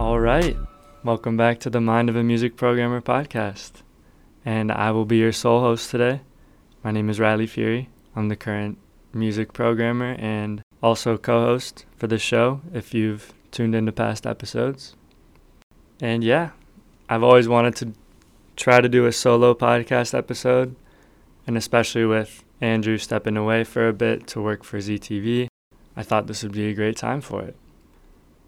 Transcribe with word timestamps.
All 0.00 0.18
right. 0.18 0.56
Welcome 1.04 1.36
back 1.36 1.60
to 1.60 1.68
the 1.68 1.78
Mind 1.78 2.08
of 2.08 2.16
a 2.16 2.22
Music 2.22 2.56
Programmer 2.56 3.02
podcast. 3.02 3.82
And 4.46 4.72
I 4.72 4.92
will 4.92 5.04
be 5.04 5.18
your 5.18 5.30
sole 5.30 5.60
host 5.60 5.90
today. 5.90 6.22
My 6.82 6.90
name 6.90 7.10
is 7.10 7.20
Riley 7.20 7.46
Fury. 7.46 7.90
I'm 8.16 8.30
the 8.30 8.34
current 8.34 8.78
music 9.12 9.52
programmer 9.52 10.16
and 10.18 10.62
also 10.82 11.18
co 11.18 11.44
host 11.44 11.84
for 11.98 12.06
the 12.06 12.16
show 12.16 12.62
if 12.72 12.94
you've 12.94 13.34
tuned 13.50 13.74
into 13.74 13.92
past 13.92 14.26
episodes. 14.26 14.96
And 16.00 16.24
yeah, 16.24 16.52
I've 17.10 17.22
always 17.22 17.46
wanted 17.46 17.76
to 17.76 17.92
try 18.56 18.80
to 18.80 18.88
do 18.88 19.04
a 19.04 19.12
solo 19.12 19.52
podcast 19.52 20.16
episode, 20.16 20.76
and 21.46 21.58
especially 21.58 22.06
with 22.06 22.42
Andrew 22.62 22.96
stepping 22.96 23.36
away 23.36 23.64
for 23.64 23.86
a 23.86 23.92
bit 23.92 24.26
to 24.28 24.40
work 24.40 24.64
for 24.64 24.78
ZTV, 24.78 25.48
I 25.94 26.02
thought 26.02 26.26
this 26.26 26.42
would 26.42 26.52
be 26.52 26.70
a 26.70 26.74
great 26.74 26.96
time 26.96 27.20
for 27.20 27.42
it. 27.42 27.54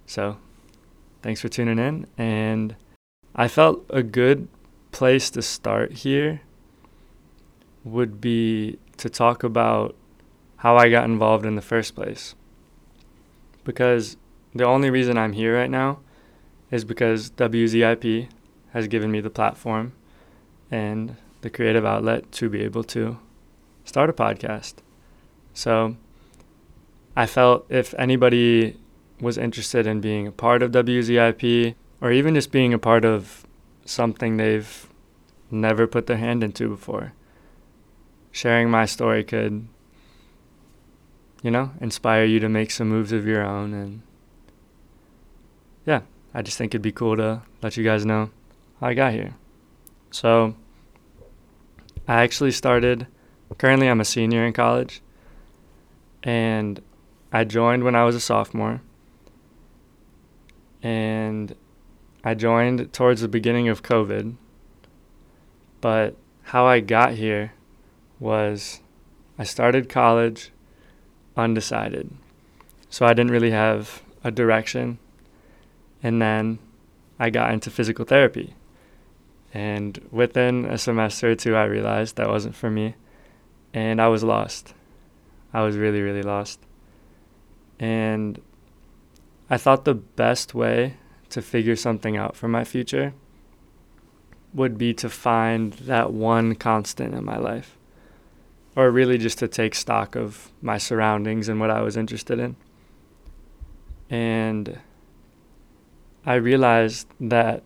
So, 0.06 0.38
thanks 1.22 1.40
for 1.40 1.48
tuning 1.48 1.78
in. 1.78 2.06
And 2.18 2.76
I 3.34 3.48
felt 3.48 3.84
a 3.88 4.02
good 4.02 4.48
place 4.90 5.30
to 5.30 5.42
start 5.42 5.92
here 5.92 6.42
would 7.84 8.20
be 8.20 8.78
to 8.98 9.08
talk 9.08 9.42
about 9.42 9.96
how 10.56 10.76
I 10.76 10.90
got 10.90 11.04
involved 11.04 11.46
in 11.46 11.56
the 11.56 11.62
first 11.62 11.94
place. 11.94 12.34
Because 13.64 14.16
the 14.54 14.64
only 14.64 14.90
reason 14.90 15.16
I'm 15.16 15.32
here 15.32 15.56
right 15.56 15.70
now 15.70 16.00
is 16.70 16.84
because 16.84 17.30
WZIP 17.32 18.28
has 18.72 18.88
given 18.88 19.10
me 19.10 19.20
the 19.20 19.30
platform 19.30 19.92
and 20.70 21.16
the 21.40 21.50
creative 21.50 21.84
outlet 21.84 22.30
to 22.32 22.48
be 22.48 22.62
able 22.62 22.84
to 22.84 23.18
start 23.84 24.08
a 24.08 24.12
podcast. 24.12 24.74
So 25.54 25.96
I 27.16 27.26
felt 27.26 27.66
if 27.68 27.94
anybody 27.98 28.78
was 29.22 29.38
interested 29.38 29.86
in 29.86 30.00
being 30.00 30.26
a 30.26 30.32
part 30.32 30.62
of 30.62 30.72
WZIP 30.72 31.76
or 32.00 32.10
even 32.10 32.34
just 32.34 32.50
being 32.50 32.74
a 32.74 32.78
part 32.78 33.04
of 33.04 33.46
something 33.84 34.36
they've 34.36 34.88
never 35.50 35.86
put 35.86 36.06
their 36.06 36.16
hand 36.16 36.42
into 36.42 36.68
before, 36.68 37.12
sharing 38.32 38.68
my 38.68 38.84
story 38.84 39.22
could, 39.22 39.68
you 41.42 41.50
know, 41.50 41.70
inspire 41.80 42.24
you 42.24 42.40
to 42.40 42.48
make 42.48 42.72
some 42.72 42.88
moves 42.88 43.12
of 43.12 43.24
your 43.24 43.44
own. 43.44 43.72
And 43.72 44.02
yeah, 45.86 46.00
I 46.34 46.42
just 46.42 46.58
think 46.58 46.74
it'd 46.74 46.82
be 46.82 46.90
cool 46.90 47.16
to 47.16 47.42
let 47.62 47.76
you 47.76 47.84
guys 47.84 48.04
know 48.04 48.30
how 48.80 48.88
I 48.88 48.94
got 48.94 49.12
here. 49.12 49.36
So 50.10 50.56
I 52.08 52.22
actually 52.22 52.50
started, 52.50 53.06
currently, 53.58 53.88
I'm 53.88 54.00
a 54.00 54.04
senior 54.04 54.44
in 54.44 54.52
college, 54.52 55.00
and 56.24 56.82
I 57.32 57.44
joined 57.44 57.84
when 57.84 57.94
I 57.94 58.04
was 58.04 58.16
a 58.16 58.20
sophomore. 58.20 58.82
And 60.82 61.54
I 62.24 62.34
joined 62.34 62.92
towards 62.92 63.20
the 63.20 63.28
beginning 63.28 63.68
of 63.68 63.82
COVID. 63.82 64.36
But 65.80 66.16
how 66.44 66.66
I 66.66 66.80
got 66.80 67.14
here 67.14 67.52
was 68.18 68.80
I 69.38 69.44
started 69.44 69.88
college 69.88 70.50
undecided. 71.36 72.10
So 72.88 73.06
I 73.06 73.14
didn't 73.14 73.32
really 73.32 73.50
have 73.50 74.02
a 74.22 74.30
direction. 74.30 74.98
And 76.02 76.20
then 76.20 76.58
I 77.18 77.30
got 77.30 77.52
into 77.52 77.70
physical 77.70 78.04
therapy. 78.04 78.54
And 79.54 80.00
within 80.10 80.64
a 80.64 80.78
semester 80.78 81.30
or 81.30 81.34
two, 81.34 81.54
I 81.54 81.64
realized 81.64 82.16
that 82.16 82.28
wasn't 82.28 82.54
for 82.54 82.70
me. 82.70 82.94
And 83.74 84.00
I 84.00 84.08
was 84.08 84.22
lost. 84.22 84.74
I 85.52 85.62
was 85.62 85.76
really, 85.76 86.00
really 86.00 86.22
lost. 86.22 86.60
And 87.78 88.40
I 89.52 89.58
thought 89.58 89.84
the 89.84 89.92
best 89.92 90.54
way 90.54 90.96
to 91.28 91.42
figure 91.42 91.76
something 91.76 92.16
out 92.16 92.36
for 92.36 92.48
my 92.48 92.64
future 92.64 93.12
would 94.54 94.78
be 94.78 94.94
to 94.94 95.10
find 95.10 95.74
that 95.74 96.10
one 96.10 96.54
constant 96.54 97.14
in 97.14 97.22
my 97.22 97.36
life. 97.36 97.76
Or 98.74 98.90
really 98.90 99.18
just 99.18 99.38
to 99.40 99.48
take 99.48 99.74
stock 99.74 100.16
of 100.16 100.50
my 100.62 100.78
surroundings 100.78 101.50
and 101.50 101.60
what 101.60 101.68
I 101.70 101.82
was 101.82 101.98
interested 101.98 102.38
in. 102.38 102.56
And 104.08 104.80
I 106.24 106.36
realized 106.36 107.06
that 107.20 107.62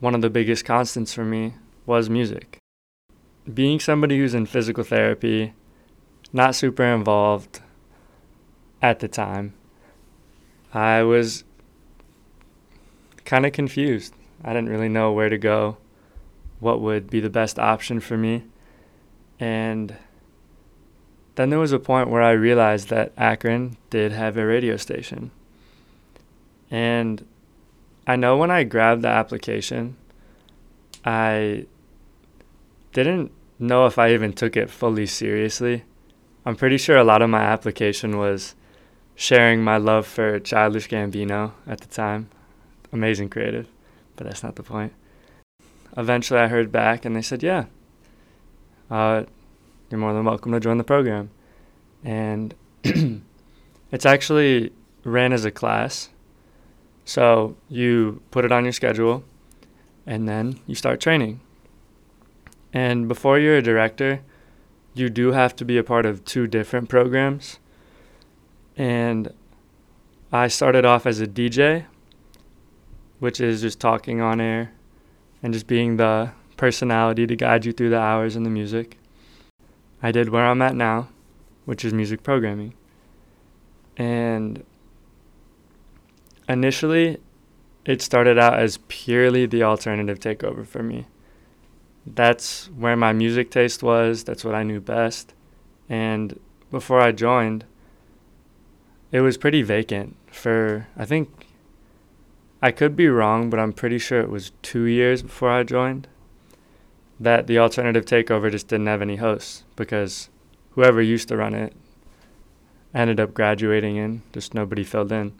one 0.00 0.14
of 0.14 0.22
the 0.22 0.30
biggest 0.30 0.64
constants 0.64 1.12
for 1.12 1.26
me 1.26 1.52
was 1.84 2.08
music. 2.08 2.56
Being 3.52 3.78
somebody 3.78 4.16
who's 4.16 4.32
in 4.32 4.46
physical 4.46 4.84
therapy, 4.84 5.52
not 6.32 6.54
super 6.54 6.84
involved 6.84 7.60
at 8.80 9.00
the 9.00 9.08
time, 9.08 9.52
I 10.72 11.02
was 11.02 11.44
kind 13.24 13.46
of 13.46 13.52
confused. 13.52 14.14
I 14.44 14.52
didn't 14.52 14.68
really 14.68 14.88
know 14.88 15.12
where 15.12 15.28
to 15.28 15.38
go, 15.38 15.78
what 16.60 16.80
would 16.80 17.10
be 17.10 17.20
the 17.20 17.30
best 17.30 17.58
option 17.58 18.00
for 18.00 18.16
me. 18.16 18.44
And 19.40 19.96
then 21.34 21.50
there 21.50 21.58
was 21.58 21.72
a 21.72 21.78
point 21.78 22.10
where 22.10 22.22
I 22.22 22.32
realized 22.32 22.88
that 22.88 23.12
Akron 23.16 23.76
did 23.90 24.12
have 24.12 24.36
a 24.36 24.46
radio 24.46 24.76
station. 24.76 25.30
And 26.70 27.24
I 28.06 28.16
know 28.16 28.36
when 28.36 28.50
I 28.50 28.64
grabbed 28.64 29.02
the 29.02 29.08
application, 29.08 29.96
I 31.04 31.66
didn't 32.92 33.30
know 33.58 33.86
if 33.86 33.98
I 33.98 34.12
even 34.12 34.32
took 34.32 34.56
it 34.56 34.70
fully 34.70 35.06
seriously. 35.06 35.84
I'm 36.44 36.56
pretty 36.56 36.78
sure 36.78 36.96
a 36.96 37.04
lot 37.04 37.22
of 37.22 37.30
my 37.30 37.42
application 37.42 38.18
was 38.18 38.54
sharing 39.18 39.64
my 39.64 39.76
love 39.76 40.06
for 40.06 40.38
Childish 40.38 40.88
Gambino 40.88 41.50
at 41.66 41.80
the 41.80 41.88
time. 41.88 42.28
Amazing 42.92 43.28
creative, 43.28 43.66
but 44.14 44.28
that's 44.28 44.44
not 44.44 44.54
the 44.54 44.62
point. 44.62 44.92
Eventually, 45.96 46.38
I 46.38 46.46
heard 46.46 46.70
back 46.70 47.04
and 47.04 47.16
they 47.16 47.22
said, 47.22 47.42
Yeah, 47.42 47.64
uh, 48.88 49.24
you're 49.90 49.98
more 49.98 50.14
than 50.14 50.24
welcome 50.24 50.52
to 50.52 50.60
join 50.60 50.78
the 50.78 50.84
program. 50.84 51.30
And 52.04 52.54
it's 52.84 54.06
actually 54.06 54.72
ran 55.02 55.32
as 55.32 55.44
a 55.44 55.50
class 55.50 56.10
so 57.04 57.56
you 57.68 58.22
put 58.30 58.44
it 58.44 58.52
on 58.52 58.64
your 58.64 58.72
schedule 58.72 59.24
and 60.06 60.28
then 60.28 60.60
you 60.68 60.76
start 60.76 61.00
training. 61.00 61.40
And 62.72 63.08
before 63.08 63.38
you're 63.40 63.56
a 63.56 63.62
director, 63.62 64.20
you 64.94 65.08
do 65.08 65.32
have 65.32 65.56
to 65.56 65.64
be 65.64 65.76
a 65.76 65.82
part 65.82 66.06
of 66.06 66.24
two 66.24 66.46
different 66.46 66.88
programs. 66.88 67.58
And 68.78 69.34
I 70.30 70.46
started 70.46 70.84
off 70.84 71.04
as 71.04 71.20
a 71.20 71.26
DJ, 71.26 71.86
which 73.18 73.40
is 73.40 73.60
just 73.60 73.80
talking 73.80 74.20
on 74.20 74.40
air 74.40 74.72
and 75.42 75.52
just 75.52 75.66
being 75.66 75.96
the 75.96 76.30
personality 76.56 77.26
to 77.26 77.34
guide 77.34 77.64
you 77.64 77.72
through 77.72 77.90
the 77.90 77.98
hours 77.98 78.36
and 78.36 78.46
the 78.46 78.50
music. 78.50 78.96
I 80.00 80.12
did 80.12 80.28
where 80.28 80.46
I'm 80.46 80.62
at 80.62 80.76
now, 80.76 81.08
which 81.64 81.84
is 81.84 81.92
music 81.92 82.22
programming. 82.22 82.74
And 83.96 84.64
initially, 86.48 87.18
it 87.84 88.00
started 88.00 88.38
out 88.38 88.60
as 88.60 88.78
purely 88.86 89.46
the 89.46 89.64
alternative 89.64 90.20
takeover 90.20 90.64
for 90.64 90.84
me. 90.84 91.06
That's 92.06 92.66
where 92.76 92.96
my 92.96 93.12
music 93.12 93.50
taste 93.50 93.82
was, 93.82 94.22
that's 94.22 94.44
what 94.44 94.54
I 94.54 94.62
knew 94.62 94.80
best. 94.80 95.34
And 95.88 96.38
before 96.70 97.00
I 97.00 97.10
joined, 97.10 97.64
it 99.10 99.20
was 99.20 99.36
pretty 99.36 99.62
vacant 99.62 100.16
for, 100.30 100.86
I 100.96 101.04
think, 101.04 101.46
I 102.60 102.70
could 102.72 102.96
be 102.96 103.08
wrong, 103.08 103.50
but 103.50 103.60
I'm 103.60 103.72
pretty 103.72 103.98
sure 103.98 104.20
it 104.20 104.30
was 104.30 104.52
two 104.62 104.84
years 104.84 105.22
before 105.22 105.50
I 105.50 105.62
joined 105.62 106.08
that 107.20 107.46
the 107.46 107.58
alternative 107.58 108.04
takeover 108.04 108.50
just 108.50 108.68
didn't 108.68 108.86
have 108.86 109.02
any 109.02 109.16
hosts 109.16 109.64
because 109.76 110.28
whoever 110.70 111.02
used 111.02 111.28
to 111.28 111.36
run 111.36 111.54
it 111.54 111.72
ended 112.94 113.20
up 113.20 113.34
graduating 113.34 113.98
and 113.98 114.22
just 114.32 114.54
nobody 114.54 114.84
filled 114.84 115.12
in. 115.12 115.32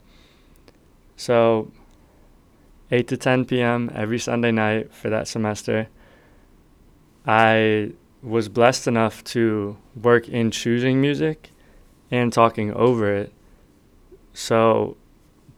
So, 1.15 1.71
8 2.91 3.07
to 3.09 3.17
10 3.17 3.45
p.m. 3.45 3.91
every 3.93 4.19
Sunday 4.19 4.51
night 4.51 4.93
for 4.93 5.09
that 5.09 5.27
semester. 5.27 5.89
I 7.25 7.91
was 8.23 8.49
blessed 8.49 8.87
enough 8.87 9.23
to 9.25 9.77
work 9.95 10.27
in 10.27 10.51
choosing 10.51 10.99
music 10.99 11.51
and 12.09 12.33
talking 12.33 12.73
over 12.73 13.13
it. 13.13 13.33
So, 14.39 14.95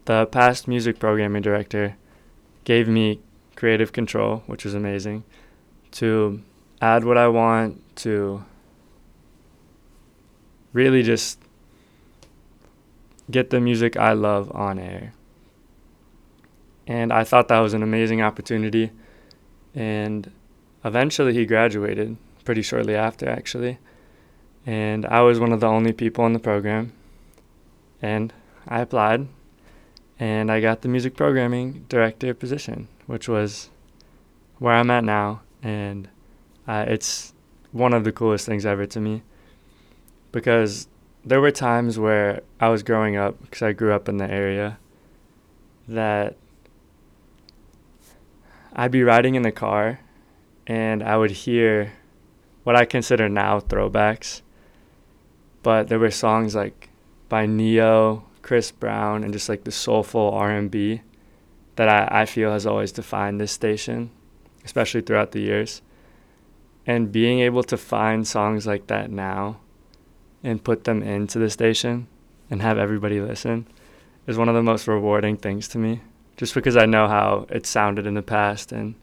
the 0.05 0.25
past 0.25 0.67
music 0.67 0.97
programming 0.97 1.43
director 1.43 1.97
gave 2.63 2.87
me 2.87 3.19
creative 3.55 3.93
control, 3.93 4.41
which 4.47 4.65
was 4.65 4.73
amazing, 4.73 5.23
to 5.91 6.41
add 6.81 7.03
what 7.03 7.15
I 7.15 7.27
want, 7.27 7.79
to 7.97 8.43
really 10.73 11.03
just 11.03 11.37
get 13.29 13.51
the 13.51 13.61
music 13.61 13.97
I 13.97 14.13
love 14.13 14.51
on 14.51 14.79
air. 14.79 15.13
And 16.87 17.13
I 17.13 17.23
thought 17.23 17.49
that 17.49 17.59
was 17.59 17.75
an 17.75 17.83
amazing 17.83 18.23
opportunity. 18.23 18.89
And 19.75 20.31
eventually 20.83 21.35
he 21.35 21.45
graduated 21.45 22.17
pretty 22.45 22.63
shortly 22.63 22.95
after, 22.95 23.29
actually. 23.29 23.77
And 24.65 25.05
I 25.05 25.21
was 25.21 25.39
one 25.39 25.51
of 25.51 25.59
the 25.59 25.67
only 25.67 25.93
people 25.93 26.25
in 26.25 26.33
the 26.33 26.39
program. 26.39 26.93
And 28.01 28.33
I 28.71 28.79
applied. 28.79 29.27
and 30.17 30.51
I 30.51 30.61
got 30.61 30.81
the 30.81 30.87
music 30.87 31.15
programming 31.15 31.85
director 31.89 32.33
position, 32.33 32.87
which 33.05 33.27
was 33.27 33.69
where 34.59 34.75
I'm 34.75 34.89
at 34.91 35.03
now, 35.03 35.41
and 35.61 36.07
uh, 36.67 36.85
it's 36.87 37.33
one 37.71 37.91
of 37.91 38.03
the 38.03 38.11
coolest 38.11 38.45
things 38.45 38.65
ever 38.65 38.85
to 38.85 38.99
me 38.99 39.23
because 40.31 40.87
there 41.25 41.41
were 41.41 41.51
times 41.51 41.99
where 41.99 42.41
I 42.59 42.69
was 42.69 42.83
growing 42.83 43.17
up 43.17 43.41
because 43.41 43.61
I 43.61 43.73
grew 43.73 43.93
up 43.93 44.07
in 44.07 44.17
the 44.17 44.29
area 44.29 44.77
that 45.87 46.37
I'd 48.73 48.91
be 48.91 49.03
riding 49.03 49.35
in 49.35 49.41
the 49.41 49.51
car 49.51 49.99
and 50.67 51.03
I 51.03 51.17
would 51.17 51.31
hear 51.31 51.93
what 52.63 52.75
I 52.75 52.85
consider 52.85 53.27
now 53.27 53.59
throwbacks. 53.59 54.41
But 55.63 55.89
there 55.89 55.99
were 55.99 56.11
songs 56.11 56.55
like 56.55 56.89
by 57.27 57.45
Ne-Yo, 57.45 58.23
Chris 58.41 58.71
Brown, 58.71 59.23
and 59.23 59.33
just 59.33 59.49
like 59.49 59.63
the 59.63 59.71
soulful 59.71 60.31
R&B 60.31 61.01
that 61.75 61.89
I, 61.89 62.21
I 62.21 62.25
feel 62.25 62.51
has 62.51 62.65
always 62.65 62.91
defined 62.91 63.39
this 63.39 63.51
station, 63.51 64.11
especially 64.65 65.01
throughout 65.01 65.31
the 65.31 65.41
years. 65.41 65.81
And 66.85 67.11
being 67.11 67.39
able 67.39 67.63
to 67.63 67.77
find 67.77 68.27
songs 68.27 68.65
like 68.65 68.87
that 68.87 69.11
now 69.11 69.59
and 70.43 70.63
put 70.63 70.83
them 70.83 71.03
into 71.03 71.39
the 71.39 71.49
station 71.49 72.07
and 72.49 72.61
have 72.61 72.77
everybody 72.77 73.21
listen 73.21 73.67
is 74.27 74.37
one 74.37 74.49
of 74.49 74.55
the 74.55 74.63
most 74.63 74.87
rewarding 74.87 75.37
things 75.37 75.67
to 75.69 75.77
me 75.77 76.01
just 76.37 76.53
because 76.53 76.75
I 76.75 76.85
know 76.85 77.07
how 77.07 77.45
it 77.49 77.65
sounded 77.65 78.07
in 78.07 78.15
the 78.15 78.21
past 78.21 78.71
and 78.71 78.95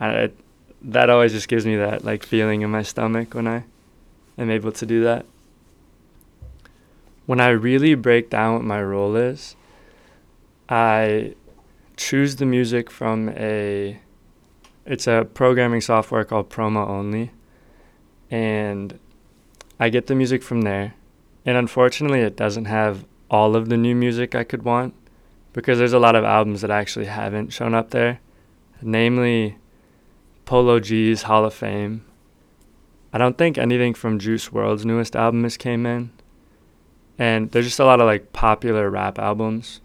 I, 0.00 0.08
it, 0.10 0.38
that 0.82 1.08
always 1.08 1.32
just 1.32 1.48
gives 1.48 1.64
me 1.64 1.76
that 1.76 2.04
like 2.04 2.24
feeling 2.24 2.62
in 2.62 2.70
my 2.70 2.82
stomach 2.82 3.34
when 3.34 3.46
I 3.46 3.64
am 4.36 4.50
able 4.50 4.72
to 4.72 4.86
do 4.86 5.04
that. 5.04 5.24
When 7.26 7.40
I 7.40 7.48
really 7.48 7.94
break 7.94 8.30
down 8.30 8.54
what 8.54 8.64
my 8.64 8.82
role 8.82 9.16
is, 9.16 9.56
I 10.68 11.34
choose 11.96 12.36
the 12.36 12.46
music 12.46 12.90
from 12.90 13.28
a 13.30 14.00
it's 14.84 15.06
a 15.06 15.26
programming 15.32 15.80
software 15.80 16.24
called 16.24 16.50
Promo 16.50 16.86
Only 16.86 17.30
and 18.30 18.98
I 19.78 19.88
get 19.88 20.06
the 20.06 20.14
music 20.14 20.42
from 20.42 20.62
there. 20.62 20.94
And 21.46 21.56
unfortunately, 21.56 22.20
it 22.20 22.36
doesn't 22.36 22.66
have 22.66 23.04
all 23.30 23.56
of 23.56 23.68
the 23.68 23.76
new 23.76 23.94
music 23.94 24.34
I 24.34 24.44
could 24.44 24.62
want 24.62 24.94
because 25.52 25.78
there's 25.78 25.92
a 25.92 25.98
lot 25.98 26.16
of 26.16 26.24
albums 26.24 26.60
that 26.62 26.70
actually 26.70 27.06
haven't 27.06 27.52
shown 27.52 27.74
up 27.74 27.90
there, 27.90 28.20
namely 28.82 29.56
Polo 30.44 30.80
G's 30.80 31.22
Hall 31.22 31.44
of 31.44 31.54
Fame. 31.54 32.04
I 33.12 33.18
don't 33.18 33.38
think 33.38 33.56
anything 33.56 33.94
from 33.94 34.18
Juice 34.18 34.48
WRLD's 34.48 34.84
newest 34.84 35.14
album 35.14 35.44
has 35.44 35.56
came 35.56 35.86
in. 35.86 36.10
And 37.18 37.50
there's 37.50 37.66
just 37.66 37.80
a 37.80 37.84
lot 37.84 38.00
of 38.00 38.06
like 38.06 38.32
popular 38.32 38.90
rap 38.90 39.18
albums 39.18 39.80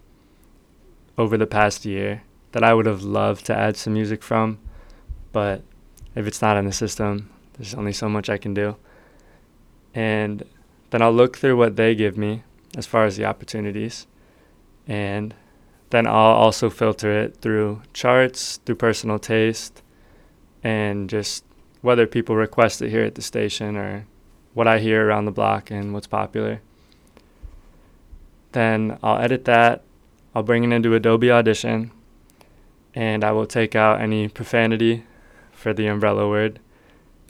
over 1.16 1.36
the 1.36 1.46
past 1.46 1.84
year 1.84 2.22
that 2.52 2.64
I 2.64 2.74
would 2.74 2.86
have 2.86 3.02
loved 3.02 3.46
to 3.46 3.56
add 3.56 3.76
some 3.76 3.92
music 3.92 4.22
from, 4.22 4.58
but 5.32 5.62
if 6.14 6.26
it's 6.26 6.42
not 6.42 6.56
in 6.56 6.66
the 6.66 6.72
system, 6.72 7.30
there's 7.54 7.74
only 7.74 7.92
so 7.92 8.08
much 8.08 8.28
I 8.28 8.38
can 8.38 8.54
do. 8.54 8.76
And 9.94 10.44
then 10.90 11.02
I'll 11.02 11.12
look 11.12 11.36
through 11.36 11.56
what 11.56 11.76
they 11.76 11.94
give 11.94 12.16
me 12.16 12.42
as 12.76 12.86
far 12.86 13.04
as 13.04 13.16
the 13.16 13.24
opportunities. 13.24 14.06
And 14.86 15.34
then 15.90 16.06
I'll 16.06 16.14
also 16.14 16.70
filter 16.70 17.12
it 17.20 17.36
through 17.36 17.82
charts, 17.92 18.58
through 18.64 18.76
personal 18.76 19.18
taste, 19.18 19.82
and 20.62 21.08
just 21.08 21.44
whether 21.80 22.06
people 22.06 22.36
request 22.36 22.82
it 22.82 22.90
here 22.90 23.04
at 23.04 23.14
the 23.14 23.22
station 23.22 23.76
or 23.76 24.06
what 24.54 24.66
I 24.66 24.78
hear 24.78 25.06
around 25.06 25.24
the 25.24 25.32
block 25.32 25.70
and 25.70 25.92
what's 25.92 26.06
popular. 26.06 26.60
Then 28.52 28.98
I'll 29.02 29.20
edit 29.20 29.44
that, 29.44 29.82
I'll 30.34 30.42
bring 30.42 30.64
it 30.64 30.74
into 30.74 30.94
Adobe 30.94 31.30
Audition, 31.30 31.92
and 32.94 33.22
I 33.22 33.32
will 33.32 33.46
take 33.46 33.76
out 33.76 34.00
any 34.00 34.28
profanity 34.28 35.04
for 35.52 35.72
the 35.72 35.86
umbrella 35.86 36.28
word. 36.28 36.58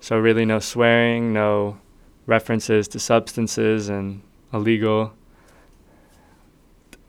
So, 0.00 0.18
really, 0.18 0.44
no 0.44 0.58
swearing, 0.60 1.32
no 1.32 1.78
references 2.26 2.88
to 2.88 2.98
substances 2.98 3.88
and 3.88 4.22
illegal 4.52 5.12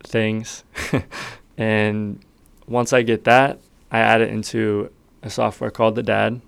things. 0.04 0.64
and 1.58 2.20
once 2.68 2.92
I 2.92 3.02
get 3.02 3.24
that, 3.26 3.60
I 3.92 4.00
add 4.00 4.22
it 4.22 4.30
into 4.30 4.92
a 5.24 5.30
software 5.30 5.72
called 5.72 5.96
the 5.96 6.04
DAD. 6.04 6.42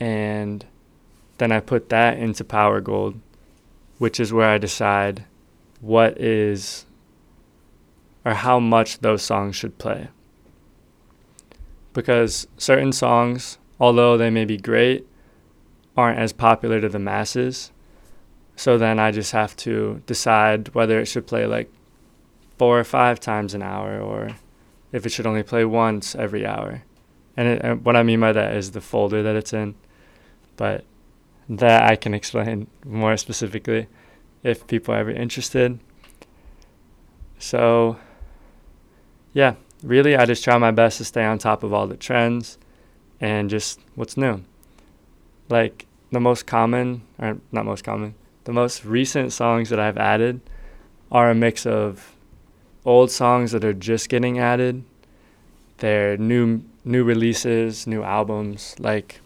And 0.00 0.64
then 1.38 1.52
I 1.52 1.60
put 1.60 1.88
that 1.90 2.18
into 2.18 2.44
PowerGold, 2.44 3.18
which 3.98 4.18
is 4.18 4.32
where 4.32 4.48
I 4.48 4.58
decide 4.58 5.24
what 5.82 6.16
is 6.18 6.86
or 8.24 8.34
how 8.34 8.58
much 8.58 9.00
those 9.00 9.22
songs 9.22 9.56
should 9.56 9.76
play. 9.78 10.08
Because 11.92 12.46
certain 12.56 12.92
songs, 12.92 13.58
although 13.78 14.16
they 14.16 14.30
may 14.30 14.44
be 14.44 14.56
great, 14.56 15.06
aren't 15.96 16.18
as 16.18 16.32
popular 16.32 16.80
to 16.80 16.88
the 16.88 17.00
masses. 17.00 17.72
So 18.56 18.78
then 18.78 18.98
I 18.98 19.10
just 19.10 19.32
have 19.32 19.56
to 19.56 20.02
decide 20.06 20.72
whether 20.74 21.00
it 21.00 21.06
should 21.06 21.26
play 21.26 21.46
like 21.46 21.70
four 22.58 22.78
or 22.78 22.84
five 22.84 23.18
times 23.18 23.52
an 23.52 23.62
hour 23.62 24.00
or 24.00 24.36
if 24.92 25.04
it 25.04 25.10
should 25.10 25.26
only 25.26 25.42
play 25.42 25.64
once 25.64 26.14
every 26.14 26.46
hour. 26.46 26.84
And, 27.36 27.48
it, 27.48 27.62
and 27.62 27.84
what 27.84 27.96
I 27.96 28.04
mean 28.04 28.20
by 28.20 28.32
that 28.32 28.56
is 28.56 28.70
the 28.70 28.80
folder 28.80 29.22
that 29.22 29.34
it's 29.34 29.52
in. 29.52 29.74
But 30.56 30.84
that 31.48 31.90
I 31.90 31.96
can 31.96 32.14
explain 32.20 32.68
more 32.86 33.16
specifically 33.16 33.88
if 34.42 34.66
people 34.66 34.94
are 34.94 34.98
ever 34.98 35.10
interested. 35.10 35.78
So, 37.38 37.96
yeah, 39.32 39.54
really, 39.82 40.16
I 40.16 40.26
just 40.26 40.44
try 40.44 40.56
my 40.58 40.70
best 40.70 40.98
to 40.98 41.04
stay 41.04 41.24
on 41.24 41.38
top 41.38 41.62
of 41.62 41.72
all 41.72 41.86
the 41.86 41.96
trends 41.96 42.58
and 43.20 43.50
just 43.50 43.80
what's 43.94 44.16
new 44.16 44.42
like 45.52 45.86
the 46.10 46.18
most 46.18 46.46
common, 46.46 47.02
or 47.18 47.38
not 47.52 47.64
most 47.64 47.84
common, 47.84 48.14
the 48.44 48.52
most 48.52 48.84
recent 48.84 49.32
songs 49.32 49.68
that 49.68 49.78
I've 49.78 49.98
added 49.98 50.40
are 51.12 51.30
a 51.30 51.34
mix 51.34 51.66
of 51.66 52.16
old 52.84 53.10
songs 53.10 53.52
that 53.52 53.62
are 53.62 53.74
just 53.74 54.08
getting 54.08 54.38
added. 54.38 54.82
They're 55.78 56.16
new 56.16 56.62
new 56.84 57.04
releases, 57.04 57.86
new 57.86 58.02
albums. 58.02 58.74
Like 58.78 59.20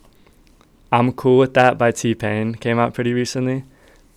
I'm 0.92 1.12
cool 1.12 1.38
with 1.38 1.54
that 1.54 1.78
by 1.78 1.92
T 1.92 2.14
Pain 2.14 2.54
came 2.54 2.78
out 2.78 2.92
pretty 2.92 3.14
recently. 3.14 3.64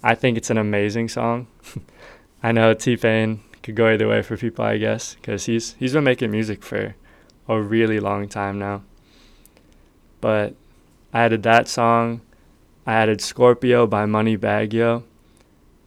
I 0.02 0.16
think 0.16 0.38
it's 0.38 0.50
an 0.50 0.58
amazing 0.58 1.10
song. 1.10 1.48
I 2.44 2.52
know 2.52 2.74
T 2.74 2.96
Pain 2.96 3.42
could 3.62 3.76
go 3.76 3.88
either 3.88 4.08
way 4.08 4.22
for 4.22 4.38
people, 4.38 4.64
I 4.64 4.78
guess, 4.78 5.16
because 5.16 5.46
he's 5.46 5.74
he's 5.74 5.94
been 5.94 6.04
making 6.04 6.32
music 6.32 6.64
for 6.64 6.96
a 7.48 7.62
really 7.62 8.00
long 8.00 8.30
time 8.30 8.60
now. 8.60 8.84
But 10.22 10.56
I 11.14 11.24
added 11.24 11.44
that 11.44 11.68
song. 11.68 12.22
I 12.86 12.94
added 12.94 13.22
Scorpio 13.22 13.88
by 13.88 14.06
Moneybagg 14.06 14.74
Yo. 14.74 15.04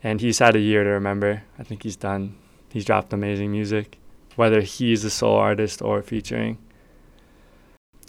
And 0.03 0.21
he's 0.21 0.41
had 0.41 0.57
a 0.57 0.61
year 0.61 0.83
to 0.83 0.91
remember. 0.91 1.45
I 1.59 1.63
think 1.63 1.85
he's 1.85 1.97
done. 1.97 2.37
He's 2.71 2.85
dropped 2.85 3.13
amazing 3.13 3.53
music, 3.53 3.99
whether 4.35 4.61
he's 4.63 5.05
a 5.05 5.11
sole 5.11 5.37
artist 5.37 5.81
or 5.81 6.03
featuring. 6.03 6.59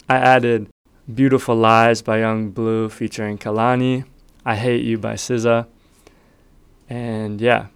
I 0.08 0.16
added 0.16 0.68
Beautiful 1.12 1.54
Lies 1.54 2.02
by 2.02 2.20
Yung 2.20 2.50
Bleu 2.50 2.88
featuring 2.88 3.38
Kehlani. 3.38 4.04
I 4.44 4.56
Hate 4.56 4.84
You 4.84 4.98
by 4.98 5.14
SZA. 5.14 5.66
And 6.88 7.40
yeah, 7.40 7.66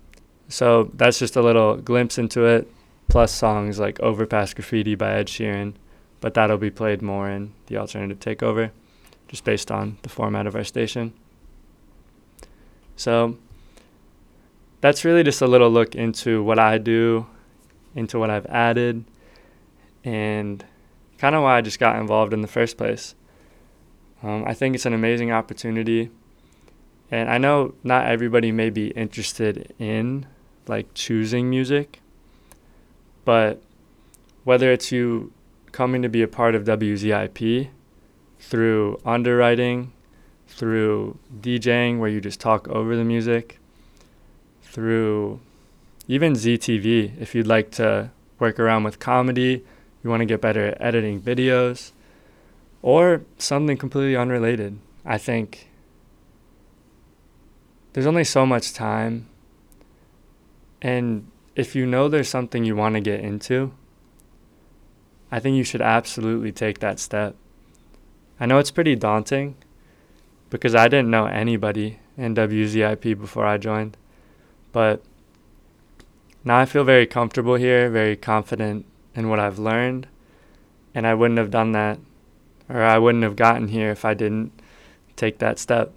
so 0.49 0.91
that's 0.95 1.19
just 1.19 1.37
a 1.37 1.43
little 1.43 1.77
glimpse 1.77 2.19
into 2.19 2.45
it, 2.45 2.71
plus 3.09 3.33
songs 3.33 3.79
like 3.79 4.01
Overpass 4.01 4.55
Graffiti 4.55 4.95
by 4.95 5.13
Ed 5.13 5.29
Sheeran, 5.29 5.75
but 6.21 6.35
that'll 6.35 6.59
be 6.59 6.71
played 6.71 7.03
more 7.03 7.29
in 7.31 7.53
the 7.67 7.77
alternative 7.77 8.19
takeover 8.21 8.71
just 9.29 9.45
based 9.45 9.71
on 9.71 9.99
the 10.03 10.09
format 10.09 10.47
of 10.47 10.57
our 10.57 10.65
station. 10.65 11.13
So 12.97 13.37
that's 14.81 15.05
really 15.05 15.23
just 15.23 15.43
a 15.43 15.47
little 15.47 15.71
look 15.71 15.95
into 15.95 16.43
what 16.43 16.59
I 16.59 16.79
do, 16.79 17.27
into 17.95 18.19
what 18.19 18.31
I've 18.31 18.47
added, 18.47 19.05
and 20.03 20.65
kind 21.19 21.35
of 21.35 21.43
why 21.43 21.59
I 21.59 21.61
just 21.61 21.79
got 21.79 22.01
involved 22.01 22.33
in 22.33 22.41
the 22.41 22.49
first 22.49 22.77
place. 22.77 23.15
Um, 24.23 24.45
I 24.47 24.55
think 24.55 24.75
it's 24.75 24.87
an 24.87 24.95
amazing 24.95 25.31
opportunity. 25.31 26.11
And 27.11 27.31
I 27.31 27.39
know 27.39 27.75
not 27.83 28.07
everybody 28.07 28.53
may 28.53 28.71
be 28.71 28.89
interested 28.89 29.75
in 29.79 30.27
like 30.67 30.93
choosing 30.95 31.49
music, 31.49 32.01
but 33.25 33.63
whether 34.45 34.71
it's 34.73 34.93
you 34.93 35.33
coming 35.73 36.03
to 36.03 36.09
be 36.09 36.23
a 36.23 36.29
part 36.29 36.55
of 36.55 36.65
WZIP 36.65 37.69
through 38.41 39.01
underwriting, 39.05 39.93
through 40.47 41.19
DJing, 41.41 41.99
where 41.99 42.09
you 42.09 42.21
just 42.21 42.41
talk 42.41 42.69
over 42.69 42.97
the 42.97 43.05
music, 43.05 43.59
through 44.63 45.41
even 46.07 46.33
ZTV, 46.33 47.21
if 47.21 47.35
you'd 47.35 47.47
like 47.47 47.71
to 47.73 48.11
work 48.39 48.59
around 48.59 48.85
with 48.85 48.99
comedy, 48.99 49.65
you 50.03 50.11
want 50.11 50.21
to 50.21 50.27
get 50.27 50.41
better 50.41 50.67
at 50.69 50.81
editing 50.81 51.21
videos, 51.21 51.93
or 52.83 53.23
something 53.39 53.77
completely 53.77 54.17
unrelated. 54.17 54.79
I 55.05 55.19
think 55.19 55.68
there's 57.99 58.07
only 58.07 58.23
so 58.23 58.47
much 58.47 58.73
time, 58.73 59.27
and 60.81 61.29
if 61.57 61.75
you 61.75 61.85
know 61.85 62.09
there's 62.09 62.29
something 62.29 62.65
you 62.65 62.77
want 62.77 62.95
to 62.95 63.01
get 63.01 63.19
into, 63.19 63.73
I 65.33 65.41
think 65.41 65.57
you 65.57 65.65
should 65.65 65.83
absolutely 65.83 66.53
take 66.53 66.79
that 66.79 67.01
step. 67.01 67.35
I 68.39 68.47
know 68.47 68.59
it's 68.59 68.71
pretty 68.71 68.95
daunting 68.95 69.57
because 70.49 70.77
I 70.77 70.87
didn't 70.87 71.11
know 71.11 71.27
anybody 71.27 71.99
in 72.17 72.37
WZIP 72.37 73.19
before 73.19 73.45
I 73.45 73.59
joined, 73.59 73.97
but 74.71 75.03
now 76.45 76.59
I 76.59 76.67
feel 76.67 76.85
very 76.85 77.05
comfortable 77.05 77.57
here, 77.57 77.91
very 77.91 78.15
confident 78.15 78.87
in 79.17 79.29
what 79.29 79.41
I've 79.41 79.59
learned, 79.59 80.07
and 80.95 81.05
I 81.05 81.15
wouldn't 81.15 81.39
have 81.39 81.51
done 81.51 81.73
that 81.73 81.99
or 82.69 82.81
I 82.81 82.99
wouldn't 82.99 83.25
have 83.25 83.35
gotten 83.35 83.67
here 83.67 83.91
if 83.91 84.05
I 84.05 84.15
didn't 84.15 84.53
take 85.17 85.39
that 85.41 85.59
step. 85.59 85.93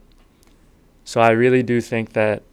So 1.03 1.22
I 1.22 1.31
really 1.31 1.63
do 1.63 1.81
think 1.81 2.13
that, 2.13 2.43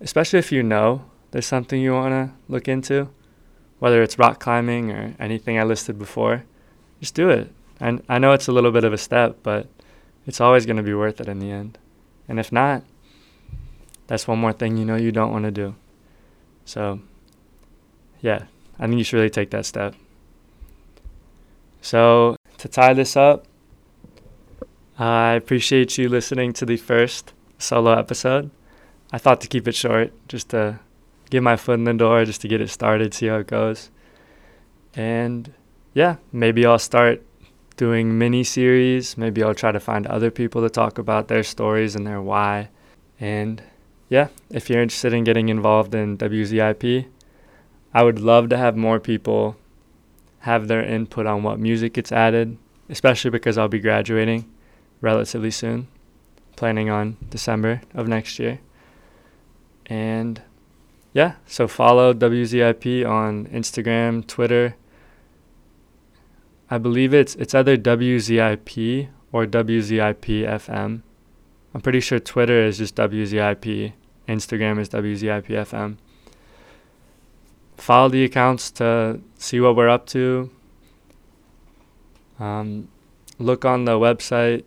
especially 0.00 0.38
if 0.38 0.50
you 0.50 0.62
know 0.62 1.04
there's 1.30 1.46
something 1.46 1.80
you 1.80 1.92
want 1.92 2.12
to 2.12 2.34
look 2.48 2.68
into, 2.68 3.08
whether 3.78 4.02
it's 4.02 4.18
rock 4.18 4.40
climbing 4.40 4.90
or 4.90 5.14
anything 5.18 5.58
I 5.58 5.64
listed 5.64 5.98
before, 5.98 6.44
just 7.00 7.14
do 7.14 7.28
it. 7.28 7.52
And 7.80 8.02
I 8.08 8.18
know 8.18 8.32
it's 8.32 8.48
a 8.48 8.52
little 8.52 8.70
bit 8.70 8.84
of 8.84 8.92
a 8.92 8.98
step, 8.98 9.38
but 9.42 9.68
it's 10.26 10.40
always 10.40 10.64
going 10.64 10.76
to 10.76 10.82
be 10.82 10.94
worth 10.94 11.20
it 11.20 11.28
in 11.28 11.38
the 11.38 11.50
end. 11.50 11.78
And 12.28 12.40
if 12.40 12.50
not, 12.50 12.82
that's 14.06 14.28
one 14.28 14.38
more 14.38 14.52
thing 14.52 14.76
you 14.76 14.84
know 14.84 14.96
you 14.96 15.12
don't 15.12 15.32
want 15.32 15.44
to 15.44 15.50
do. 15.50 15.74
So, 16.64 17.00
yeah, 18.20 18.44
I 18.78 18.86
think 18.86 18.98
you 18.98 19.04
should 19.04 19.16
really 19.16 19.30
take 19.30 19.50
that 19.50 19.66
step. 19.66 19.94
So, 21.82 22.36
to 22.58 22.68
tie 22.68 22.94
this 22.94 23.16
up, 23.16 23.46
I 24.98 25.32
appreciate 25.32 25.98
you 25.98 26.08
listening 26.08 26.52
to 26.54 26.64
the 26.64 26.76
first 26.76 27.34
solo 27.58 27.92
episode. 27.92 28.50
I 29.12 29.18
thought 29.18 29.40
to 29.42 29.48
keep 29.48 29.68
it 29.68 29.74
short, 29.74 30.12
just 30.28 30.50
to 30.50 30.80
get 31.30 31.42
my 31.42 31.56
foot 31.56 31.74
in 31.74 31.84
the 31.84 31.94
door, 31.94 32.24
just 32.24 32.40
to 32.42 32.48
get 32.48 32.60
it 32.60 32.70
started, 32.70 33.14
see 33.14 33.26
how 33.26 33.36
it 33.36 33.46
goes. 33.46 33.90
And 34.94 35.52
yeah, 35.92 36.16
maybe 36.32 36.66
I'll 36.66 36.78
start 36.78 37.22
doing 37.76 38.18
mini 38.18 38.44
series. 38.44 39.16
Maybe 39.16 39.42
I'll 39.42 39.54
try 39.54 39.72
to 39.72 39.80
find 39.80 40.06
other 40.06 40.30
people 40.30 40.62
to 40.62 40.70
talk 40.70 40.98
about 40.98 41.28
their 41.28 41.42
stories 41.42 41.96
and 41.96 42.06
their 42.06 42.20
why. 42.20 42.68
And 43.18 43.62
yeah, 44.08 44.28
if 44.50 44.68
you're 44.68 44.82
interested 44.82 45.12
in 45.12 45.24
getting 45.24 45.48
involved 45.48 45.94
in 45.94 46.18
WZIP, 46.18 47.06
I 47.92 48.02
would 48.02 48.18
love 48.18 48.48
to 48.50 48.56
have 48.56 48.76
more 48.76 49.00
people 49.00 49.56
have 50.40 50.68
their 50.68 50.84
input 50.84 51.26
on 51.26 51.42
what 51.42 51.58
music 51.58 51.94
gets 51.94 52.12
added, 52.12 52.58
especially 52.88 53.30
because 53.30 53.56
I'll 53.56 53.68
be 53.68 53.78
graduating 53.78 54.44
relatively 55.00 55.50
soon, 55.50 55.88
planning 56.56 56.90
on 56.90 57.16
December 57.30 57.82
of 57.94 58.08
next 58.08 58.38
year. 58.38 58.60
And 59.86 60.42
yeah, 61.12 61.34
so 61.46 61.68
follow 61.68 62.12
WZIP 62.12 63.08
on 63.08 63.46
Instagram, 63.46 64.26
Twitter. 64.26 64.76
I 66.70 66.78
believe 66.78 67.12
it's 67.12 67.34
it's 67.36 67.54
either 67.54 67.76
WZIP 67.76 69.08
or 69.32 69.46
WZIP 69.46 70.48
FM. 70.48 71.02
I'm 71.74 71.80
pretty 71.80 72.00
sure 72.00 72.18
Twitter 72.18 72.64
is 72.64 72.78
just 72.78 72.96
WZIP, 72.96 73.92
Instagram 74.28 74.78
is 74.78 74.88
WZIP 74.88 75.46
FM 75.46 75.98
follow 77.76 78.08
the 78.08 78.24
accounts 78.24 78.70
to 78.70 79.20
see 79.36 79.60
what 79.60 79.76
we're 79.76 79.88
up 79.88 80.06
to. 80.06 80.50
Um, 82.38 82.88
look 83.38 83.64
on 83.64 83.84
the 83.84 83.92
website 83.92 84.64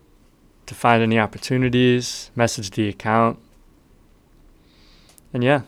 to 0.68 0.76
find 0.76 1.02
any 1.02 1.20
opportunities, 1.20 2.32
message 2.36 2.72
the 2.72 2.88
account. 2.88 3.40
And 5.34 5.44
yeah, 5.44 5.62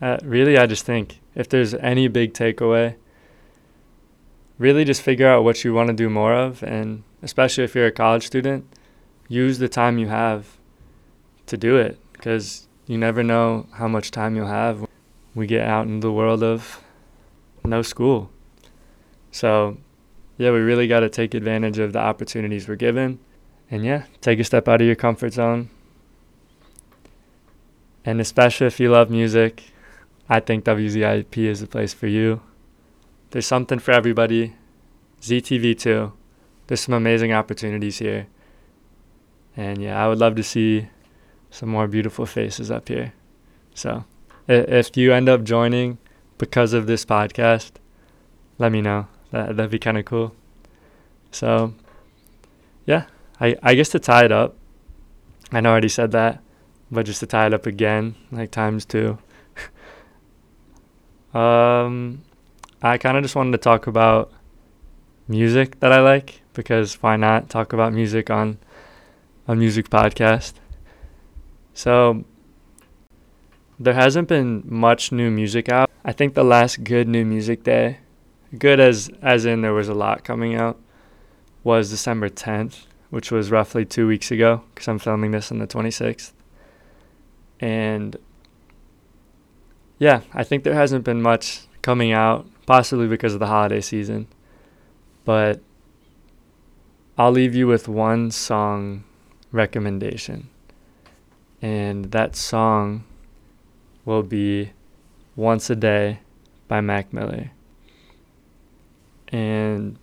uh, 0.00 0.18
really, 0.22 0.58
I 0.58 0.66
just 0.66 0.84
think 0.84 1.20
if 1.34 1.48
there's 1.48 1.74
any 1.74 2.08
big 2.08 2.34
takeaway, 2.34 2.96
really 4.58 4.84
just 4.84 5.02
figure 5.02 5.28
out 5.28 5.44
what 5.44 5.64
you 5.64 5.72
want 5.72 5.88
to 5.88 5.94
do 5.94 6.10
more 6.10 6.34
of. 6.34 6.62
And 6.62 7.04
especially 7.22 7.64
if 7.64 7.74
you're 7.74 7.86
a 7.86 7.92
college 7.92 8.26
student, 8.26 8.66
use 9.28 9.58
the 9.58 9.68
time 9.68 9.98
you 9.98 10.08
have 10.08 10.58
to 11.46 11.56
do 11.56 11.76
it 11.76 11.98
because 12.12 12.66
you 12.86 12.98
never 12.98 13.22
know 13.22 13.66
how 13.74 13.88
much 13.88 14.10
time 14.10 14.36
you'll 14.36 14.46
have 14.46 14.86
we 15.34 15.46
get 15.46 15.66
out 15.66 15.86
into 15.86 16.06
the 16.06 16.12
world 16.12 16.42
of 16.42 16.82
no 17.64 17.82
school. 17.82 18.30
So, 19.32 19.78
yeah, 20.38 20.50
we 20.52 20.58
really 20.58 20.86
got 20.86 21.00
to 21.00 21.08
take 21.08 21.34
advantage 21.34 21.78
of 21.78 21.92
the 21.92 21.98
opportunities 21.98 22.68
we're 22.68 22.76
given. 22.76 23.18
And 23.70 23.84
yeah, 23.84 24.04
take 24.20 24.38
a 24.38 24.44
step 24.44 24.68
out 24.68 24.80
of 24.80 24.86
your 24.86 24.96
comfort 24.96 25.32
zone. 25.32 25.70
And 28.04 28.20
especially 28.20 28.66
if 28.66 28.78
you 28.78 28.90
love 28.90 29.10
music, 29.10 29.64
I 30.28 30.40
think 30.40 30.64
WZIP 30.64 31.36
is 31.38 31.60
the 31.60 31.66
place 31.66 31.94
for 31.94 32.06
you. 32.06 32.40
There's 33.30 33.46
something 33.46 33.78
for 33.78 33.92
everybody. 33.92 34.54
ZTV 35.20 35.78
too. 35.78 36.12
There's 36.66 36.80
some 36.80 36.94
amazing 36.94 37.32
opportunities 37.32 37.98
here. 37.98 38.26
And 39.56 39.80
yeah, 39.80 40.02
I 40.02 40.08
would 40.08 40.18
love 40.18 40.34
to 40.36 40.42
see 40.42 40.88
some 41.50 41.68
more 41.68 41.86
beautiful 41.86 42.26
faces 42.26 42.70
up 42.70 42.88
here. 42.88 43.12
So, 43.74 44.04
if 44.48 44.96
you 44.96 45.12
end 45.12 45.28
up 45.28 45.44
joining 45.44 45.98
because 46.38 46.72
of 46.72 46.86
this 46.86 47.04
podcast, 47.04 47.72
let 48.58 48.72
me 48.72 48.80
know. 48.80 49.06
That 49.30 49.56
that'd 49.56 49.70
be 49.70 49.78
kind 49.78 49.98
of 49.98 50.04
cool. 50.04 50.34
So, 51.30 51.74
yeah, 52.86 53.04
I 53.40 53.56
I 53.62 53.74
guess 53.74 53.88
to 53.90 53.98
tie 53.98 54.24
it 54.24 54.32
up, 54.32 54.56
I 55.52 55.60
know 55.60 55.70
I 55.70 55.72
already 55.72 55.88
said 55.88 56.12
that, 56.12 56.42
but 56.90 57.06
just 57.06 57.20
to 57.20 57.26
tie 57.26 57.46
it 57.46 57.54
up 57.54 57.66
again, 57.66 58.14
like 58.30 58.50
times 58.50 58.84
two. 58.84 59.18
um, 61.38 62.22
I 62.82 62.98
kind 62.98 63.16
of 63.16 63.22
just 63.22 63.36
wanted 63.36 63.52
to 63.52 63.58
talk 63.58 63.86
about 63.86 64.32
music 65.26 65.80
that 65.80 65.92
I 65.92 66.00
like 66.00 66.42
because 66.52 67.02
why 67.02 67.16
not 67.16 67.48
talk 67.48 67.72
about 67.72 67.92
music 67.92 68.30
on 68.30 68.58
a 69.48 69.54
music 69.54 69.90
podcast? 69.90 70.54
So 71.72 72.24
there 73.78 73.94
hasn't 73.94 74.28
been 74.28 74.62
much 74.66 75.12
new 75.12 75.30
music 75.30 75.68
out. 75.68 75.90
I 76.04 76.12
think 76.12 76.34
the 76.34 76.44
last 76.44 76.84
good 76.84 77.08
new 77.08 77.24
music 77.24 77.64
day, 77.64 77.98
good 78.58 78.78
as 78.78 79.10
as 79.22 79.44
in 79.44 79.62
there 79.62 79.72
was 79.72 79.88
a 79.88 79.94
lot 79.94 80.24
coming 80.24 80.54
out, 80.54 80.80
was 81.64 81.90
December 81.90 82.28
10th, 82.28 82.84
which 83.14 83.30
was 83.30 83.48
roughly 83.48 83.84
two 83.84 84.08
weeks 84.08 84.32
ago 84.32 84.64
because 84.74 84.88
I'm 84.88 84.98
filming 84.98 85.30
this 85.30 85.52
on 85.52 85.60
the 85.60 85.68
26th. 85.68 86.32
And 87.60 88.16
yeah, 90.00 90.22
I 90.32 90.42
think 90.42 90.64
there 90.64 90.74
hasn't 90.74 91.04
been 91.04 91.22
much 91.22 91.60
coming 91.80 92.10
out, 92.10 92.44
possibly 92.66 93.06
because 93.06 93.32
of 93.32 93.38
the 93.38 93.46
holiday 93.46 93.80
season. 93.80 94.26
But 95.24 95.60
I'll 97.16 97.30
leave 97.30 97.54
you 97.54 97.68
with 97.68 97.86
one 97.86 98.32
song 98.32 99.04
recommendation. 99.52 100.48
And 101.62 102.06
that 102.06 102.34
song 102.34 103.04
will 104.04 104.24
be 104.24 104.72
Once 105.36 105.70
a 105.70 105.76
Day 105.76 106.18
by 106.66 106.80
Mac 106.80 107.12
Miller. 107.12 107.52
And 109.28 109.98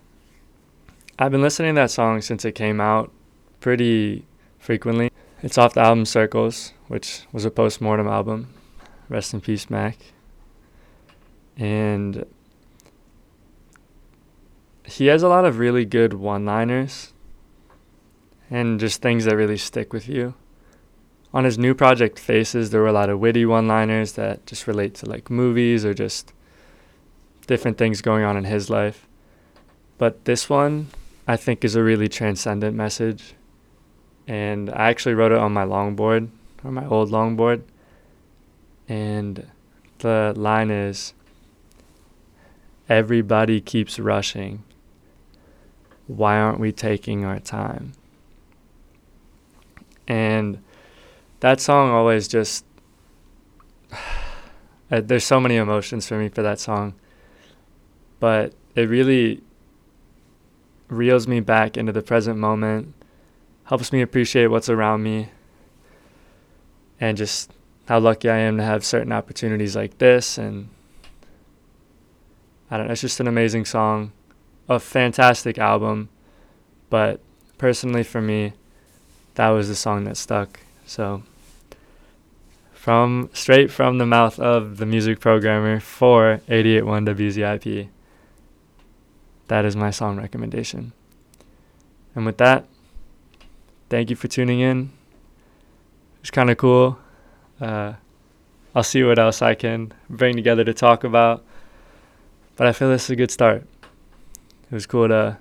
I've 1.22 1.30
been 1.30 1.40
listening 1.40 1.76
to 1.76 1.82
that 1.82 1.92
song 1.92 2.20
since 2.20 2.44
it 2.44 2.56
came 2.56 2.80
out 2.80 3.12
pretty 3.60 4.26
frequently. 4.58 5.08
It's 5.40 5.56
off 5.56 5.74
the 5.74 5.80
album 5.80 6.04
Circles, 6.04 6.72
which 6.88 7.26
was 7.30 7.44
a 7.44 7.50
post 7.52 7.80
mortem 7.80 8.08
album. 8.08 8.52
Rest 9.08 9.32
in 9.32 9.40
peace, 9.40 9.70
Mac. 9.70 9.98
And 11.56 12.26
he 14.84 15.06
has 15.06 15.22
a 15.22 15.28
lot 15.28 15.44
of 15.44 15.60
really 15.60 15.84
good 15.84 16.12
one 16.12 16.44
liners 16.44 17.12
and 18.50 18.80
just 18.80 19.00
things 19.00 19.24
that 19.26 19.36
really 19.36 19.58
stick 19.58 19.92
with 19.92 20.08
you 20.08 20.34
on 21.32 21.44
his 21.44 21.56
new 21.56 21.72
project 21.72 22.18
Faces, 22.18 22.70
there 22.70 22.80
were 22.80 22.88
a 22.88 22.92
lot 22.92 23.10
of 23.10 23.20
witty 23.20 23.46
one-liners 23.46 24.14
that 24.14 24.44
just 24.44 24.66
relate 24.66 24.94
to 24.94 25.06
like 25.06 25.30
movies 25.30 25.84
or 25.84 25.94
just 25.94 26.32
different 27.46 27.78
things 27.78 28.02
going 28.02 28.24
on 28.24 28.36
in 28.36 28.42
his 28.42 28.68
life. 28.68 29.06
But 29.98 30.24
this 30.24 30.50
one, 30.50 30.88
I 31.26 31.36
think, 31.36 31.64
is 31.64 31.76
a 31.76 31.82
really 31.82 32.08
transcendent 32.08 32.76
message. 32.76 33.34
And 34.26 34.70
I 34.70 34.88
actually 34.90 35.14
wrote 35.14 35.32
it 35.32 35.38
on 35.38 35.52
my 35.52 35.64
longboard, 35.64 36.28
or 36.64 36.70
my 36.70 36.86
old 36.86 37.10
longboard. 37.10 37.62
And 38.88 39.50
the 39.98 40.32
line 40.36 40.70
is 40.70 41.14
Everybody 42.88 43.60
keeps 43.60 43.98
rushing. 43.98 44.64
Why 46.08 46.38
aren't 46.38 46.60
we 46.60 46.72
taking 46.72 47.24
our 47.24 47.38
time? 47.38 47.92
And 50.06 50.62
that 51.40 51.60
song 51.60 51.90
always 51.90 52.28
just 52.28 52.64
uh, 54.90 55.00
there's 55.00 55.24
so 55.24 55.40
many 55.40 55.56
emotions 55.56 56.06
for 56.06 56.18
me 56.18 56.28
for 56.28 56.42
that 56.42 56.60
song 56.60 56.94
but 58.20 58.52
it 58.76 58.88
really 58.88 59.42
reels 60.92 61.26
me 61.26 61.40
back 61.40 61.76
into 61.76 61.92
the 61.92 62.02
present 62.02 62.38
moment 62.38 62.94
helps 63.64 63.92
me 63.92 64.02
appreciate 64.02 64.48
what's 64.48 64.68
around 64.68 65.02
me 65.02 65.30
and 67.00 67.16
just 67.16 67.50
how 67.88 67.98
lucky 67.98 68.28
I 68.28 68.38
am 68.38 68.58
to 68.58 68.62
have 68.62 68.84
certain 68.84 69.12
opportunities 69.12 69.74
like 69.74 69.98
this 69.98 70.38
and 70.38 70.68
I 72.70 72.78
don't 72.78 72.86
know, 72.86 72.92
it's 72.92 73.02
just 73.02 73.20
an 73.20 73.28
amazing 73.28 73.66
song, 73.66 74.12
a 74.66 74.80
fantastic 74.80 75.58
album. 75.58 76.08
But 76.88 77.20
personally, 77.58 78.02
for 78.02 78.22
me, 78.22 78.54
that 79.34 79.48
was 79.50 79.68
the 79.68 79.74
song 79.74 80.04
that 80.04 80.16
stuck. 80.16 80.60
So, 80.86 81.22
from 82.72 83.28
straight 83.34 83.70
from 83.70 83.98
the 83.98 84.06
mouth 84.06 84.38
of 84.38 84.78
the 84.78 84.86
music 84.86 85.20
programmer 85.20 85.80
for 85.80 86.40
881 86.48 87.04
WZIP, 87.06 87.88
that 89.48 89.64
is 89.64 89.76
my 89.76 89.90
song 89.90 90.16
recommendation. 90.18 90.92
And 92.14 92.26
with 92.26 92.38
that, 92.38 92.66
thank 93.88 94.10
you 94.10 94.16
for 94.16 94.28
tuning 94.28 94.60
in. 94.60 94.90
It's 96.20 96.30
kind 96.30 96.50
of 96.50 96.56
cool. 96.56 96.98
Uh, 97.60 97.94
I'll 98.74 98.82
see 98.82 99.02
what 99.02 99.18
else 99.18 99.42
I 99.42 99.54
can 99.54 99.92
bring 100.08 100.36
together 100.36 100.64
to 100.64 100.72
talk 100.72 101.04
about. 101.04 101.44
But 102.56 102.66
I 102.66 102.72
feel 102.72 102.88
this 102.88 103.04
is 103.04 103.10
a 103.10 103.16
good 103.16 103.30
start. 103.30 103.66
It 104.70 104.74
was 104.74 104.86
cool 104.86 105.08
to 105.08 105.38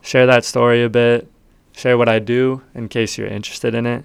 share 0.00 0.26
that 0.26 0.44
story 0.44 0.82
a 0.82 0.88
bit, 0.88 1.30
share 1.72 1.98
what 1.98 2.08
I 2.08 2.18
do 2.18 2.62
in 2.74 2.88
case 2.88 3.18
you're 3.18 3.28
interested 3.28 3.74
in 3.74 3.86
it. 3.86 4.04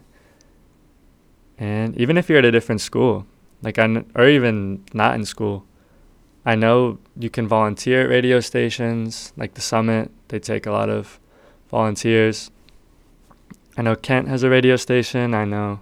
And 1.57 1.97
even 1.97 2.17
if 2.17 2.29
you're 2.29 2.39
at 2.39 2.45
a 2.45 2.51
different 2.51 2.81
school, 2.81 3.25
like 3.61 3.79
I, 3.79 4.03
or 4.15 4.27
even 4.27 4.83
not 4.93 5.15
in 5.15 5.25
school, 5.25 5.65
I 6.47 6.55
know 6.55 6.97
you 7.19 7.29
can 7.29 7.45
volunteer 7.45 8.03
at 8.03 8.09
radio 8.09 8.39
stations 8.39 9.33
like 9.35 9.55
the 9.55 9.61
Summit. 9.61 10.11
They 10.29 10.39
take 10.39 10.65
a 10.65 10.71
lot 10.71 10.89
of 10.89 11.19
volunteers. 11.69 12.51
I 13.75 13.81
know 13.81 13.97
Kent 13.97 14.29
has 14.29 14.43
a 14.43 14.49
radio 14.49 14.77
station. 14.77 15.33
I 15.33 15.43
know 15.43 15.81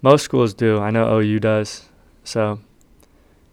most 0.00 0.22
schools 0.22 0.54
do. 0.54 0.78
I 0.78 0.90
know 0.90 1.20
OU 1.20 1.38
does. 1.40 1.90
So 2.24 2.60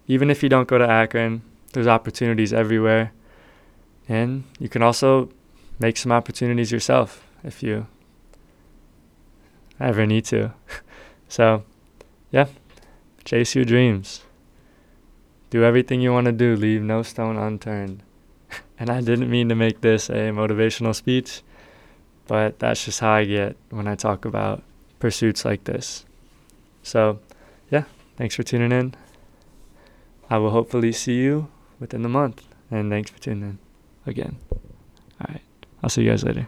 even 0.08 0.30
if 0.30 0.42
you 0.42 0.48
don't 0.48 0.70
go 0.70 0.78
to 0.78 0.90
Akron, 0.90 1.42
there's 1.74 1.86
opportunities 1.86 2.54
everywhere. 2.54 3.12
And 4.08 4.46
you 4.58 4.70
can 4.70 4.82
also 4.82 5.32
make 5.80 5.98
some 5.98 6.14
opportunities 6.14 6.72
yourself 6.72 7.28
if 7.44 7.62
you 7.62 7.88
ever 9.82 10.06
need 10.06 10.24
to. 10.26 10.54
so, 11.28 11.66
yeah, 12.32 12.48
chase 13.26 13.54
your 13.54 13.66
dreams. 13.66 14.22
Do 15.52 15.64
everything 15.64 16.02
you 16.02 16.12
want 16.12 16.26
to 16.26 16.32
do, 16.32 16.56
leave 16.56 16.82
no 16.82 17.04
stone 17.04 17.38
unturned. 17.38 18.02
and 18.80 18.90
I 18.90 19.02
didn't 19.02 19.30
mean 19.30 19.50
to 19.50 19.56
make 19.56 19.82
this 19.82 20.10
a 20.10 20.32
motivational 20.32 20.96
speech, 20.96 21.44
but 22.26 22.58
that's 22.58 22.86
just 22.86 23.02
how 23.02 23.12
I 23.12 23.26
get 23.26 23.58
when 23.70 23.86
I 23.86 23.96
talk 23.96 24.26
about 24.26 24.64
pursuits 25.00 25.46
like 25.46 25.66
this. 25.66 26.06
So, 26.84 27.20
yeah, 27.70 27.84
thanks 28.18 28.36
for 28.36 28.44
tuning 28.44 28.72
in. 28.72 28.96
I 30.30 30.38
will 30.38 30.52
hopefully 30.52 30.94
see 30.94 31.18
you 31.18 31.50
within 31.80 32.02
the 32.02 32.10
month. 32.10 32.44
And 32.72 32.90
thanks 32.90 33.12
for 33.12 33.20
tuning 33.20 33.44
in 33.44 33.60
again. 34.06 34.38
All 34.50 35.28
right. 35.28 35.42
I'll 35.84 35.90
see 35.90 36.04
you 36.04 36.10
guys 36.10 36.24
later. 36.24 36.48